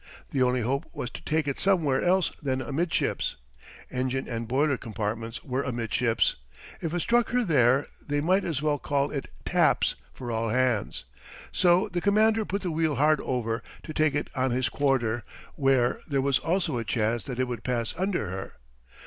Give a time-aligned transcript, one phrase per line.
[0.31, 3.35] The only hope was to take it somewhere else than amidships.
[3.91, 6.37] Engine and boiler compartments were amidships.
[6.81, 11.05] If it struck her there they might as well call it taps for all hands.
[11.51, 15.99] So the commander put the wheel hard over to take it on his quarter, where
[16.07, 18.53] there was also a chance that it would pass under her.